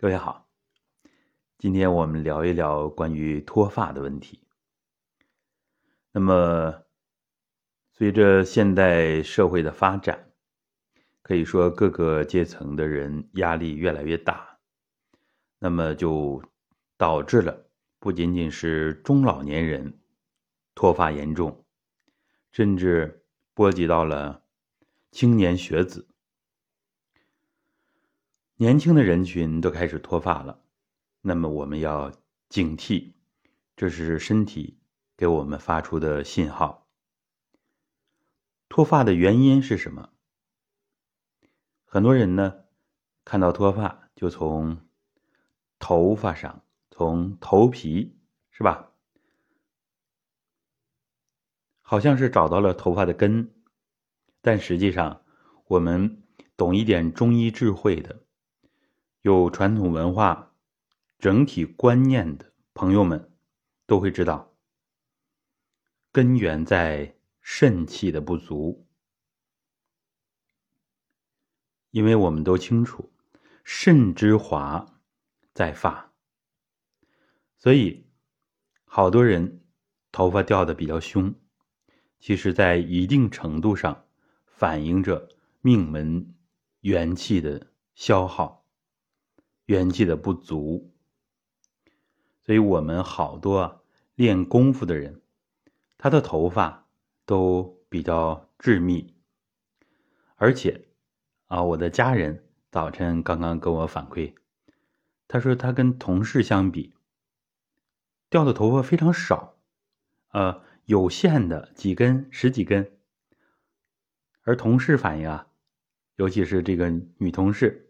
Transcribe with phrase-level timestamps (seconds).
[0.00, 0.48] 各位好，
[1.58, 4.40] 今天我们聊一聊关于脱发的问题。
[6.10, 6.86] 那么，
[7.92, 10.32] 随着现代社会的发展，
[11.20, 14.58] 可以说各个阶层的人压力越来越大，
[15.58, 16.42] 那么就
[16.96, 17.66] 导致了
[17.98, 20.00] 不仅仅是中老年人
[20.74, 21.66] 脱发严重，
[22.52, 23.22] 甚至
[23.52, 24.44] 波及到了
[25.10, 26.08] 青年学子。
[28.60, 30.60] 年轻的人群都开始脱发了，
[31.22, 32.12] 那么我们要
[32.50, 33.14] 警惕，
[33.74, 34.78] 这是身体
[35.16, 36.86] 给我们发出的信号。
[38.68, 40.10] 脱发的原因是什么？
[41.86, 42.64] 很多人呢，
[43.24, 44.76] 看到脱发就从
[45.78, 48.14] 头发上，从头皮，
[48.50, 48.90] 是吧？
[51.80, 53.54] 好像是找到了头发的根，
[54.42, 55.24] 但实际上，
[55.64, 56.22] 我们
[56.58, 58.22] 懂一点中医智慧的。
[59.22, 60.54] 有传统文化、
[61.18, 63.30] 整体观念的朋友们
[63.86, 64.54] 都会知道，
[66.10, 68.86] 根源在肾气的不足。
[71.90, 73.12] 因为我们都清楚，
[73.64, 75.00] 肾之华
[75.52, 76.12] 在发，
[77.58, 78.06] 所以
[78.84, 79.60] 好多人
[80.12, 81.34] 头发掉的比较凶，
[82.20, 84.06] 其实在一定程度上
[84.46, 85.28] 反映着
[85.60, 86.34] 命门
[86.80, 88.59] 元气的消耗。
[89.70, 90.90] 元气的不足，
[92.42, 93.84] 所以我们好多
[94.16, 95.22] 练功夫的人，
[95.96, 96.88] 他的头发
[97.24, 99.14] 都比较致密，
[100.34, 100.88] 而且
[101.46, 104.34] 啊，我的家人早晨刚刚跟我反馈，
[105.28, 106.92] 他说他跟同事相比，
[108.28, 109.56] 掉的头发非常少，
[110.32, 112.98] 呃，有限的几根、十几根，
[114.42, 115.46] 而同事反映啊，
[116.16, 117.86] 尤其是这个女同事。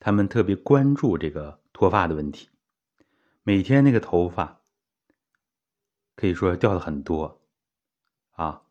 [0.00, 2.48] 他们特别关注这个脱发的问题，
[3.42, 4.60] 每天那个头发
[6.14, 7.40] 可以说掉的很多，
[8.30, 8.62] 啊，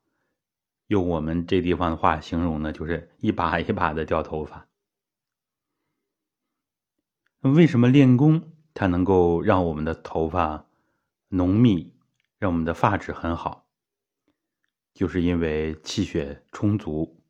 [0.88, 4.68] 用我们这地方的话形容呢，就是一把一把的掉头发。
[7.42, 10.66] 为什么练功它能够让我们的头发
[11.28, 11.94] 浓密，
[12.38, 13.68] 让我们的发质很好？
[14.94, 17.22] 就是因为气血充足，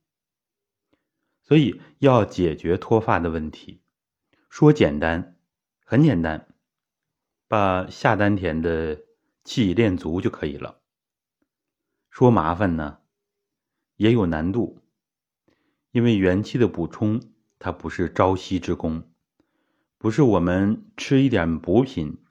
[1.43, 3.81] 所以要解决脱发的问题。
[4.50, 5.38] 说简单，
[5.85, 6.47] 很简单，
[7.47, 9.02] 把下丹田的
[9.44, 10.81] 气练足就可以了。
[12.09, 13.00] 说麻烦呢，
[13.96, 14.81] 也有难度，
[15.91, 17.22] 因为元气的补充
[17.59, 19.12] 它不是朝夕之功，
[19.97, 22.24] 不是我们吃一点补品，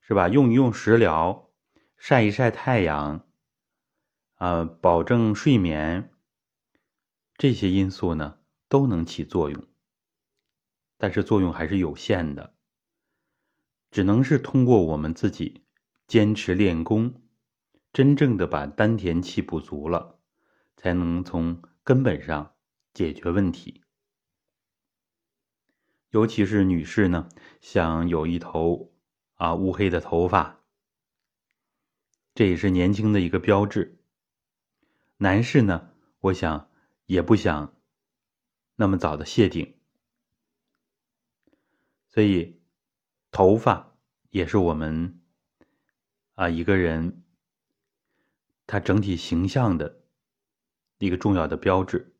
[0.00, 0.28] 是吧？
[0.28, 1.50] 用一用食疗，
[1.96, 3.26] 晒一晒太阳，
[4.34, 6.10] 啊，保证睡眠，
[7.38, 8.38] 这些因素呢
[8.68, 9.69] 都能起作用。
[11.02, 12.52] 但是作用还是有限的，
[13.90, 15.64] 只能是通过我们自己
[16.06, 17.22] 坚持练功，
[17.90, 20.20] 真正的把丹田气补足了，
[20.76, 22.54] 才能从根本上
[22.92, 23.82] 解决问题。
[26.10, 27.30] 尤其是女士呢，
[27.62, 28.92] 想有一头
[29.36, 30.60] 啊乌黑的头发，
[32.34, 34.04] 这也是年轻的一个标志。
[35.16, 36.68] 男士呢，我想
[37.06, 37.74] 也不想
[38.76, 39.79] 那么早的谢顶。
[42.12, 42.60] 所以，
[43.30, 43.96] 头发
[44.30, 45.20] 也是我们
[46.34, 47.22] 啊一个人
[48.66, 50.02] 他整体形象的
[50.98, 52.12] 一个重要的标志，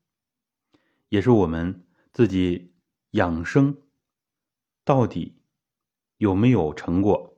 [1.08, 2.72] 也是我们自己
[3.10, 3.82] 养生
[4.84, 5.42] 到底
[6.18, 7.36] 有没有成果，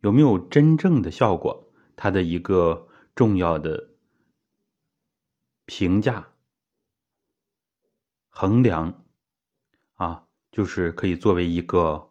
[0.00, 3.90] 有没有真正的效果，它的一个重要的
[5.66, 6.32] 评价
[8.28, 9.04] 衡量
[9.94, 10.27] 啊。
[10.58, 12.10] 就是可以作为一个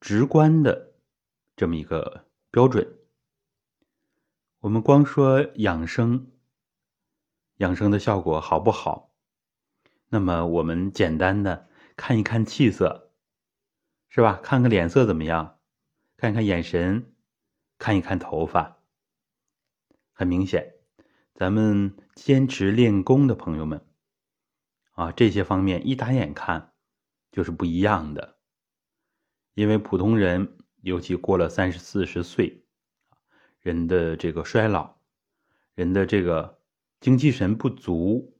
[0.00, 0.94] 直观的
[1.54, 2.98] 这么一个标准。
[4.58, 6.32] 我们光说养生，
[7.58, 9.14] 养生的效果好不好？
[10.08, 13.12] 那么我们简单的看一看气色，
[14.08, 14.40] 是吧？
[14.42, 15.60] 看看脸色怎么样？
[16.16, 17.14] 看看眼神，
[17.78, 18.78] 看一看头发。
[20.12, 20.74] 很明显，
[21.34, 23.86] 咱们坚持练功的朋友们
[24.90, 26.72] 啊，这些方面一打眼看。
[27.38, 28.36] 就是不一样的，
[29.54, 32.64] 因为普通人，尤其过了三十四十岁，
[33.60, 34.96] 人的这个衰老，
[35.76, 36.60] 人的这个
[36.98, 38.36] 精气神不足，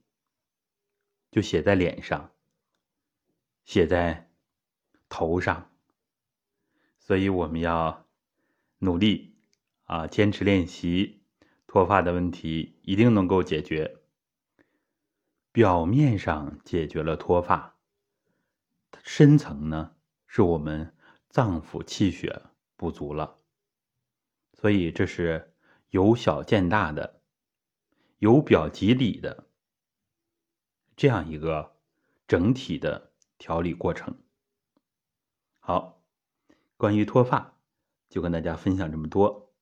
[1.31, 2.33] 就写在脸上，
[3.63, 4.29] 写在
[5.07, 5.71] 头上，
[6.97, 8.05] 所以我们要
[8.79, 9.37] 努力
[9.85, 11.23] 啊，坚持练习，
[11.67, 14.01] 脱发的问题一定能够解决。
[15.53, 17.78] 表面上解决了脱发。
[19.03, 19.95] 深层呢
[20.27, 20.95] 是我们
[21.29, 22.41] 脏腑气血
[22.75, 23.39] 不足了。
[24.53, 25.55] 所以这是
[25.89, 27.21] 由小见大的、
[28.17, 29.47] 由表及里的
[30.95, 31.77] 这样一个
[32.27, 34.17] 整体的调理过程。
[35.59, 36.03] 好，
[36.77, 37.57] 关于脱发，
[38.09, 39.53] 就跟大家分享这么多。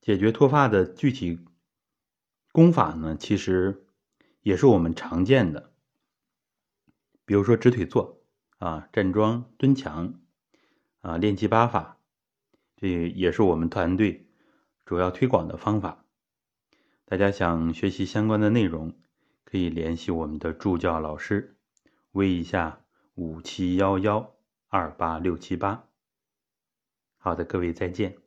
[0.00, 1.44] 解决脱发的具体
[2.52, 3.86] 功法呢，其实
[4.42, 5.72] 也是我们常见的，
[7.26, 8.22] 比如说直腿坐
[8.56, 10.14] 啊、站桩、蹲墙
[11.00, 11.98] 啊、练气八法。
[12.76, 14.28] 这也是我们团队
[14.84, 16.04] 主要推广的方法。
[17.06, 18.94] 大家想学习相关的内容，
[19.44, 21.56] 可以联系我们的助教老师，
[22.12, 22.80] 微一下
[23.14, 24.34] 五七幺幺
[24.68, 25.88] 二八六七八。
[27.16, 28.25] 好的，各位再见。